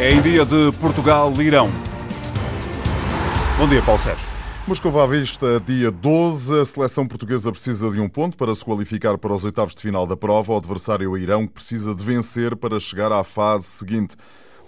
[0.00, 1.72] É em dia de Portugal-Irão.
[3.58, 4.28] Bom dia, Paulo Sérgio.
[4.64, 6.60] Moscou à vista, dia 12.
[6.60, 10.06] A seleção portuguesa precisa de um ponto para se qualificar para os oitavos de final
[10.06, 10.52] da prova.
[10.52, 14.14] O adversário, Irão, precisa de vencer para chegar à fase seguinte.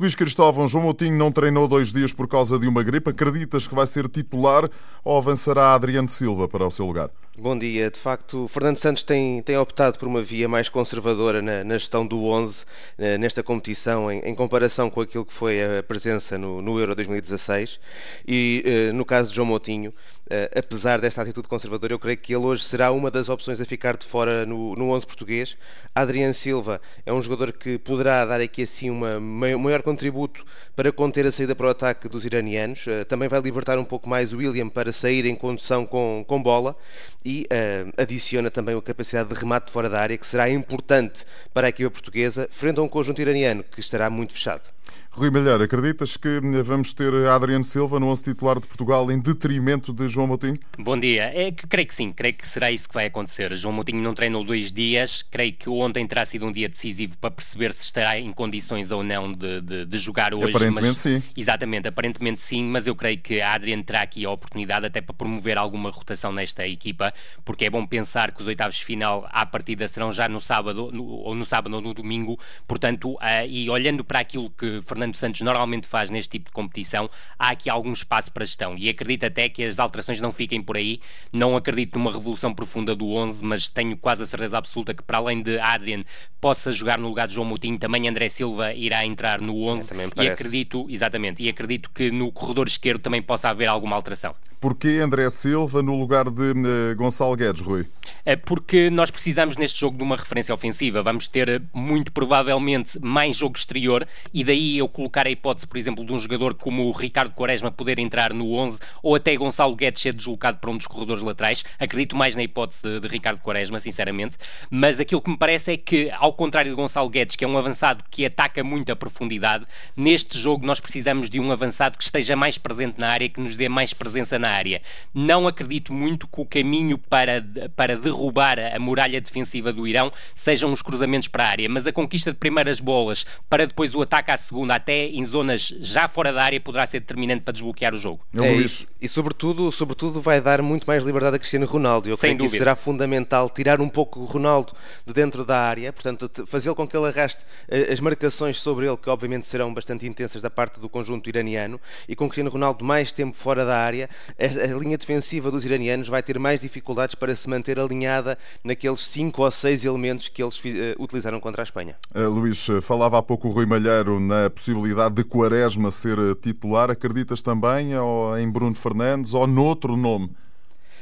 [0.00, 3.10] Luís Cristóvão, João Moutinho não treinou dois dias por causa de uma gripe.
[3.10, 4.68] Acreditas que vai ser titular
[5.04, 7.08] ou avançará Adriano Silva para o seu lugar?
[7.38, 7.90] Bom dia.
[7.90, 12.04] De facto, Fernando Santos tem, tem optado por uma via mais conservadora na, na gestão
[12.06, 12.66] do 11
[12.98, 16.94] eh, nesta competição, em, em, comparação com aquilo que foi a presença no, no Euro
[16.94, 17.78] 2016.
[18.26, 19.94] E eh, no caso de João Moutinho,
[20.28, 23.64] eh, apesar desta atitude conservadora, eu creio que ele hoje será uma das opções a
[23.64, 25.56] ficar de fora no, no 11 português.
[25.94, 29.20] Adriano Silva é um jogador que poderá dar aqui assim um
[29.58, 30.44] maior contributo
[30.76, 32.84] para conter a saída para o ataque dos iranianos.
[33.08, 36.76] também vai libertar um pouco mais o William para sair em condução com, com bola
[37.24, 41.66] e uh, adiciona também a capacidade de remate fora da área, que será importante para
[41.66, 44.70] a equipa portuguesa, frente a um conjunto iraniano que estará muito fechado.
[45.10, 49.92] Rui Malheiro, acreditas que vamos ter Adriano Silva no 11 titular de Portugal em detrimento
[49.92, 50.56] de João Moutinho?
[50.78, 51.24] Bom dia.
[51.34, 53.54] É creio que sim, creio que será isso que vai acontecer.
[53.56, 57.30] João Moutinho não treinou dois dias, creio que ontem terá sido um dia decisivo para
[57.30, 60.50] perceber se estará em condições ou não de, de, de jogar hoje.
[60.50, 61.22] Aparentemente mas, sim.
[61.36, 65.14] Exatamente, aparentemente sim, mas eu creio que a Adriano terá aqui a oportunidade até para
[65.14, 67.12] promover alguma rotação nesta equipa,
[67.44, 70.90] porque é bom pensar que os oitavos de final à partida serão já no sábado,
[70.92, 75.14] no, ou no sábado ou no domingo, portanto, uh, e olhando para aquilo que Fernando
[75.14, 79.24] Santos normalmente faz neste tipo de competição, há aqui algum espaço para gestão e acredito
[79.24, 81.00] até que as alterações não fiquem por aí.
[81.32, 85.18] Não acredito numa revolução profunda do 11, mas tenho quase a certeza absoluta que, para
[85.18, 86.04] além de Adrian
[86.40, 90.24] possa jogar no lugar de João Moutinho, também André Silva irá entrar no 11 é,
[90.24, 94.34] e acredito, exatamente, e acredito que no corredor esquerdo também possa haver alguma alteração.
[94.60, 97.86] Porquê André Silva no lugar de uh, Gonçalo Guedes, Rui?
[98.26, 101.02] É porque nós precisamos neste jogo de uma referência ofensiva.
[101.02, 105.78] Vamos ter eh, muito provavelmente mais jogo exterior e daí eu colocar a hipótese, por
[105.78, 109.74] exemplo, de um jogador como o Ricardo Quaresma poder entrar no 11 ou até Gonçalo
[109.74, 111.64] Guedes ser deslocado para um dos corredores laterais.
[111.78, 114.36] Acredito mais na hipótese de, de Ricardo Quaresma, sinceramente.
[114.70, 117.56] Mas aquilo que me parece é que, ao contrário de Gonçalo Guedes, que é um
[117.56, 119.64] avançado que ataca muito a profundidade,
[119.96, 123.56] neste jogo nós precisamos de um avançado que esteja mais presente na área, que nos
[123.56, 124.82] dê mais presença na área.
[125.14, 127.44] Não acredito muito que o caminho para,
[127.76, 131.92] para derrubar a muralha defensiva do Irão sejam os cruzamentos para a área, mas a
[131.92, 136.32] conquista de primeiras bolas para depois o ataque à segunda, até em zonas já fora
[136.32, 138.24] da área, poderá ser determinante para desbloquear o jogo.
[138.34, 138.86] É isso.
[139.00, 142.08] E sobretudo, sobretudo vai dar muito mais liberdade a Cristiano Ronaldo.
[142.08, 142.52] Eu Sem creio dúvida.
[142.52, 144.72] que será fundamental tirar um pouco o Ronaldo
[145.06, 148.96] de dentro da área, portanto, fazê-lo com que ele arraste eh, as marcações sobre ele,
[148.96, 153.12] que obviamente serão bastante intensas da parte do conjunto iraniano, e com Cristiano Ronaldo mais
[153.12, 154.08] tempo fora da área,
[154.40, 159.42] a linha defensiva dos iranianos vai ter mais dificuldades para se manter alinhada naqueles cinco
[159.42, 160.62] ou seis elementos que eles uh,
[160.98, 161.96] utilizaram contra a Espanha.
[162.14, 166.90] Uh, Luís, falava há pouco o Rui Malheiro na possibilidade de Quaresma ser titular.
[166.90, 170.30] Acreditas também ou em Bruno Fernandes ou noutro nome?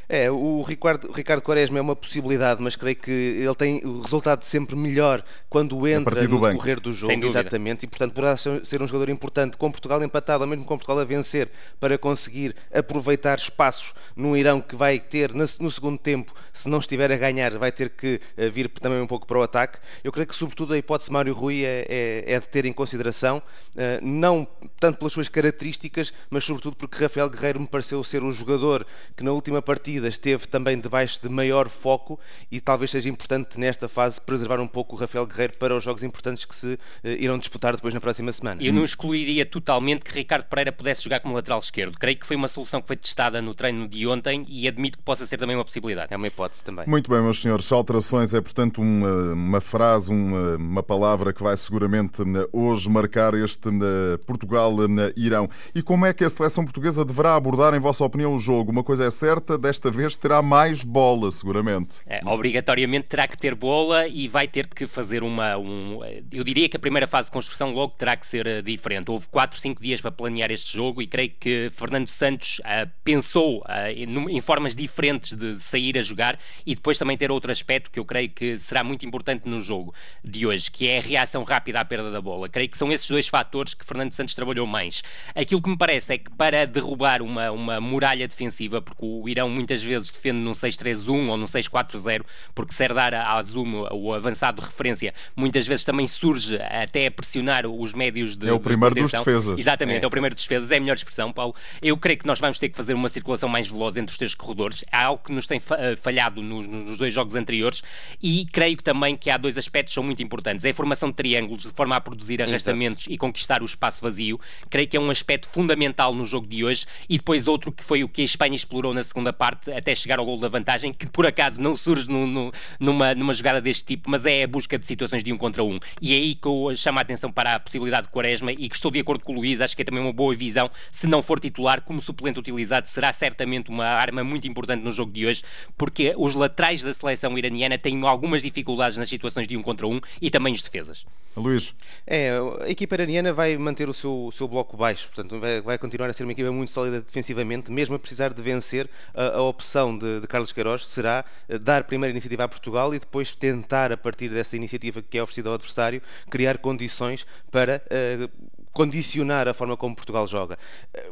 [0.08, 4.42] É, o Ricardo, Ricardo Quaresma é uma possibilidade, mas creio que ele tem o resultado
[4.42, 6.52] sempre melhor quando entra no banco.
[6.54, 10.48] decorrer do jogo, exatamente, e portanto poderá ser um jogador importante com Portugal empatado, ou
[10.48, 15.70] mesmo com Portugal a vencer, para conseguir aproveitar espaços num Irão que vai ter no
[15.70, 19.26] segundo tempo, se não estiver a ganhar, vai ter que eh, vir também um pouco
[19.26, 19.78] para o ataque.
[20.02, 22.72] Eu creio que sobretudo a hipótese de Mário Rui é, é, é de ter em
[22.72, 23.42] consideração,
[23.76, 24.48] eh, não
[24.80, 29.22] tanto pelas suas características, mas sobretudo porque Rafael Guerreiro me pareceu ser o jogador que
[29.22, 32.19] na última partida partida esteve também debaixo de maior foco
[32.50, 36.03] e talvez seja importante nesta fase preservar um pouco o Rafael Guerreiro para os jogos
[36.03, 38.62] importantes que se uh, irão disputar depois na próxima semana.
[38.62, 41.98] Eu não excluiria totalmente que Ricardo Pereira pudesse jogar como lateral esquerdo.
[41.98, 45.04] Creio que foi uma solução que foi testada no treino de ontem e admito que
[45.04, 46.12] possa ser também uma possibilidade.
[46.12, 46.87] É uma hipótese também.
[46.87, 47.70] Muito bem, meus senhores.
[47.72, 53.34] Alterações é, portanto, uma, uma frase, uma, uma, palavra que vai seguramente eh, hoje marcar
[53.34, 55.48] este eh, Portugal-Irão.
[55.75, 58.70] E como é que a seleção portuguesa deverá abordar, em vossa opinião, o jogo?
[58.70, 62.00] Uma coisa é certa, desta desta vez terá mais bola, seguramente.
[62.06, 65.56] É, obrigatoriamente terá que ter bola e vai ter que fazer uma.
[65.56, 66.00] Um,
[66.32, 69.11] eu diria que a primeira fase de construção logo terá que ser uh, diferente.
[69.11, 73.61] Houve 4, 5 dias para planear este jogo e creio que Fernando Santos uh, pensou
[73.61, 77.99] uh, em, formas diferentes de sair a jogar e depois também ter outro aspecto que
[77.99, 79.94] eu creio que será muito importante no jogo
[80.25, 82.49] de hoje, que é a reação rápida à perda da bola.
[82.49, 85.02] Creio que são esses dois fatores que Fernando Santos trabalhou mais.
[85.34, 89.49] Aquilo que me parece é que para derrubar uma, uma muralha defensiva, porque o Irão
[89.49, 92.22] muitas muitas vezes defende num 6-3-1 ou num 6-4-0,
[92.54, 97.94] porque Serdar Azum, o avançado de referência, muitas vezes também surge até a pressionar os
[97.94, 98.48] médios de.
[98.48, 99.58] É o primeiro de dos defesas.
[99.58, 100.04] Exatamente, é.
[100.04, 100.06] é.
[100.06, 101.54] o primeiro dos defesas, é a melhor expressão, Paulo.
[101.80, 104.34] Eu creio que nós vamos ter que fazer uma circulação mais veloz entre os três
[104.34, 104.84] corredores.
[104.90, 107.82] Há algo que nos tem eh, falhado nos, nos dois jogos anteriores
[108.22, 110.64] e creio também que há dois aspectos que são muito importantes.
[110.64, 113.14] É a formação de triângulos de forma a produzir arrastamentos Exato.
[113.14, 114.40] e conquistar o espaço vazio.
[114.70, 116.86] Creio que é um aspecto fundamental no jogo de hoje.
[117.08, 120.19] E depois outro que foi o que a Espanha explorou na segunda parte até chegar
[120.19, 123.84] ao gol da vantagem, que por acaso não surge no, no, numa, numa jogada deste
[123.84, 125.78] tipo, mas é a busca de situações de um contra um.
[126.00, 128.75] E é aí que eu chamo a atenção para a possibilidade de Quaresma e que
[128.75, 130.70] estou de acordo com o Luís, acho que é também uma boa visão.
[130.90, 135.12] Se não for titular, como suplente utilizado, será certamente uma arma muito importante no jogo
[135.12, 135.43] de hoje,
[135.76, 140.00] porque os laterais da seleção iraniana têm algumas dificuldades nas situações de um contra um
[140.20, 141.05] e também os defesas.
[141.37, 141.75] Luís.
[142.06, 145.78] É, a equipa iraniana vai manter o seu, o seu bloco baixo, portanto vai, vai,
[145.78, 148.88] continuar a ser uma equipa muito sólida defensivamente, mesmo a precisar de vencer.
[149.14, 152.98] A, a opção de, de, Carlos Queiroz será eh, dar primeira iniciativa a Portugal e
[152.98, 158.30] depois tentar, a partir dessa iniciativa que é oferecida ao adversário, criar condições para uh,
[158.78, 160.56] condicionar a forma como Portugal joga.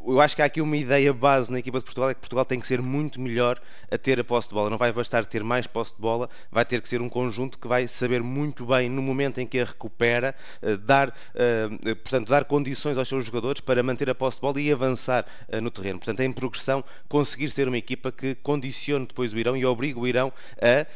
[0.06, 2.44] Eu acho que há aqui uma ideia base na equipa de Portugal, é que Portugal
[2.44, 3.60] tem que ser muito melhor
[3.90, 4.70] a ter a posse de bola.
[4.70, 7.66] Não vai bastar ter mais posse de bola, vai ter que ser um conjunto que
[7.66, 10.32] vai saber muito bem, no momento em que a recupera,
[10.62, 14.60] eh, dar, eh, portanto, dar condições aos seus jogadores para manter a posse de bola
[14.60, 15.98] e avançar eh, no terreno.
[15.98, 20.06] Portanto, em progressão, conseguir ser uma equipa que condicione depois o Irão e obrigue o
[20.06, 20.86] Irão a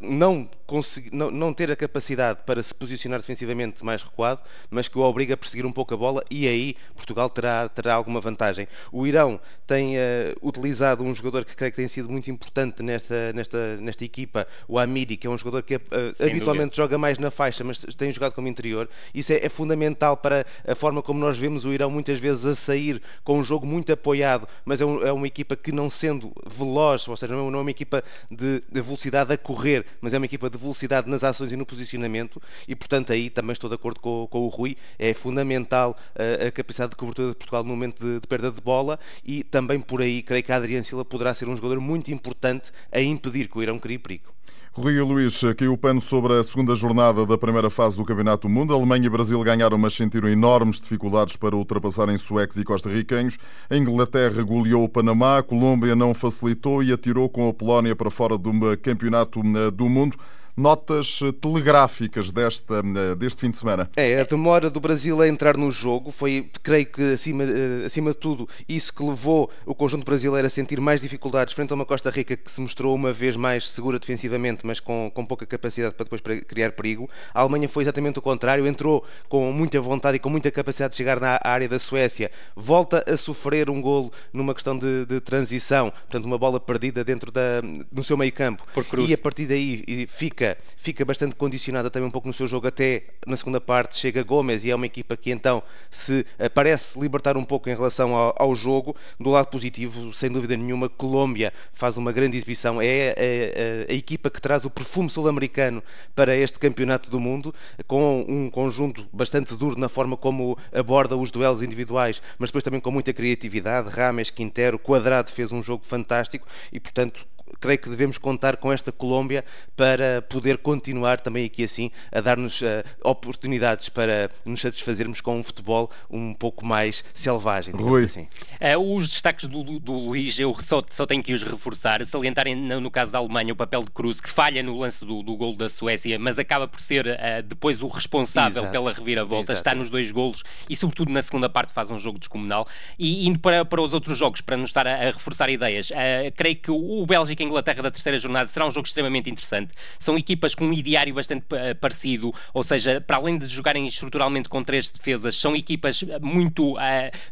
[0.00, 4.98] não, conseguir, não, não ter a capacidade para se posicionar defensivamente mais recuado, mas que
[4.98, 8.66] o obriga a perseguir um pouco a bola e aí Portugal terá, terá alguma vantagem.
[8.90, 10.00] O Irão tem uh,
[10.42, 14.78] utilizado um jogador que creio que tem sido muito importante nesta, nesta, nesta equipa, o
[14.78, 15.80] Amiri, que é um jogador que uh,
[16.20, 16.76] habitualmente dúvida.
[16.76, 18.88] joga mais na faixa, mas tem jogado como interior.
[19.14, 22.54] Isso é, é, fundamental para a forma como nós vemos o Irão muitas vezes a
[22.54, 26.32] sair com um jogo muito apoiado, mas é, um, é uma equipa que não sendo
[26.46, 30.16] veloz, ou seja, não é, é uma equipa de, de velocidade a correr, mas é
[30.16, 33.76] uma equipa de velocidade nas ações e no posicionamento, e portanto aí também estou de
[33.76, 37.64] acordo com, com o Rui, é fundamental fundamental a, a capacidade de cobertura de Portugal
[37.64, 40.84] no momento de, de, perda de bola e também por aí creio que a Adriano
[40.84, 44.30] Silva poderá ser um jogador muito importante a impedir que o Irão crie perigo.
[44.72, 48.54] Rui Luís, caiu o pano sobre a segunda jornada da primeira fase do Campeonato do
[48.54, 48.72] Mundo.
[48.72, 53.36] A Alemanha e Brasil ganharam, mas sentiram enormes dificuldades para ultrapassarem suecos e costarriquenhos.
[53.68, 58.12] A Inglaterra goleou o Panamá, a Colômbia não facilitou e atirou com a Polónia para
[58.12, 60.16] fora do Campeonato eh, do Mundo
[60.56, 63.90] notas eh, telegráficas desta, eh, deste fim de semana.
[63.96, 68.10] É, a demora do Brasil a entrar no jogo foi, creio que, acima, eh, acima
[68.10, 71.84] de tudo, isso que levou o conjunto brasileiro a sentir mais dificuldades frente a uma
[71.84, 75.94] Costa Rica que se mostrou uma vez mais segura defensivamente, mas com, com pouca capacidade
[75.94, 77.08] para depois criar perigo.
[77.34, 80.96] A Alemanha foi exatamente o contrário, entrou com muita vontade e com muita capacidade de
[80.96, 85.90] chegar na área da Suécia, volta a sofrer um golo numa questão de, de transição,
[85.90, 88.64] portanto, uma bola perdida dentro da, no seu meio campo.
[89.08, 90.39] E a partir daí fica
[90.76, 94.64] fica, bastante condicionada também um pouco no seu jogo, até na segunda parte chega Gomes
[94.64, 98.34] e é uma equipa que então se eh, parece libertar um pouco em relação ao,
[98.38, 98.96] ao jogo.
[99.18, 103.94] Do lado positivo, sem dúvida nenhuma, Colômbia faz uma grande exibição, é a, a, a
[103.94, 105.82] equipa que traz o perfume sul-americano
[106.14, 107.54] para este campeonato do mundo,
[107.86, 112.80] com um conjunto bastante duro na forma como aborda os duelos individuais, mas depois também
[112.80, 113.90] com muita criatividade.
[113.90, 117.26] Rames, Quintero, Quadrado fez um jogo fantástico e, portanto,
[117.58, 119.44] creio que devemos contar com esta Colômbia
[119.76, 125.42] para poder continuar também aqui assim a dar-nos uh, oportunidades para nos satisfazermos com um
[125.42, 127.74] futebol um pouco mais selvagem.
[127.74, 128.04] Rui.
[128.04, 128.28] Assim.
[128.60, 132.80] Uh, os destaques do, do Luís eu só, só tenho que os reforçar, salientarem no,
[132.80, 135.56] no, caso da Alemanha o papel de Cruz, que falha no lance do, do gol
[135.56, 138.72] da Suécia, mas acaba por ser uh, depois o responsável Exato.
[138.72, 139.58] pela reviravolta, Exato.
[139.58, 142.66] está nos dois golos e sobretudo na segunda parte faz um jogo descomunal.
[142.98, 145.90] E indo para, para os outros jogos, para nos estar a, a reforçar ideias,
[146.36, 149.74] creio que o, o Bélgica Bélgica Inglaterra da terceira jornada será um jogo extremamente interessante.
[149.98, 154.48] São equipas com um ideário bastante uh, parecido, ou seja, para além de jogarem estruturalmente
[154.48, 156.78] com três defesas, são equipas muito uh,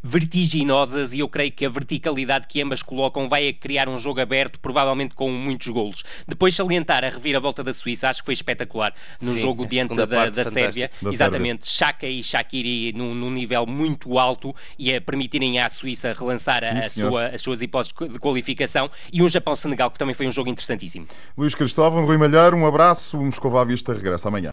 [0.03, 4.59] vertiginosas e eu creio que a verticalidade que ambas colocam vai criar um jogo aberto,
[4.61, 6.03] provavelmente com muitos golos.
[6.27, 10.31] Depois salientar a reviravolta da Suíça, acho que foi espetacular no Sim, jogo diante da,
[10.31, 10.91] da Sérvia.
[11.03, 16.15] Da Exatamente, Chaka e Shakiri num, num, nível muito alto e a permitirem à Suíça
[16.19, 20.14] relançar Sim, a, a sua, as suas hipóteses de qualificação e um Japão-Senegal que também
[20.14, 21.07] foi um jogo interessantíssimo.
[21.37, 23.19] Luís Cristóvão, Rui Malheiro, um abraço.
[23.19, 24.47] O Moscova à Vista regressa amanhã.